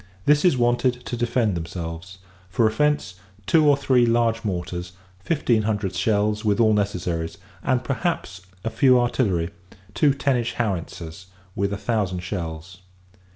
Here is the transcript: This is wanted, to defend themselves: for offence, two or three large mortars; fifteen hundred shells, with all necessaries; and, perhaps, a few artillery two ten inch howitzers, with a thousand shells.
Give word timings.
This 0.25 0.43
is 0.43 0.57
wanted, 0.57 1.05
to 1.05 1.15
defend 1.15 1.55
themselves: 1.55 2.17
for 2.49 2.65
offence, 2.65 3.19
two 3.45 3.67
or 3.69 3.77
three 3.77 4.03
large 4.07 4.43
mortars; 4.43 4.93
fifteen 5.19 5.61
hundred 5.61 5.93
shells, 5.93 6.43
with 6.43 6.59
all 6.59 6.73
necessaries; 6.73 7.37
and, 7.61 7.83
perhaps, 7.83 8.41
a 8.63 8.71
few 8.71 8.99
artillery 8.99 9.51
two 9.93 10.15
ten 10.15 10.37
inch 10.37 10.53
howitzers, 10.53 11.27
with 11.55 11.71
a 11.71 11.77
thousand 11.77 12.21
shells. 12.23 12.79